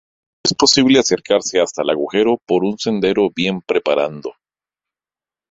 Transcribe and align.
Es 0.43 0.55
posible 0.55 0.97
acercarse 0.97 1.59
hasta 1.61 1.83
el 1.83 1.91
agujero 1.91 2.39
por 2.47 2.63
un 2.63 2.79
sendero 2.79 3.29
bien 3.29 3.61
preparando. 3.61 4.33